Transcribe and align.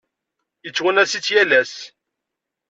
Yettwanas-itt 0.63 1.31
yal 1.33 1.51
ass. 1.61 1.75